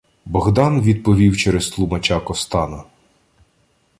[0.25, 2.83] Богдан відповів через тлумача Костана: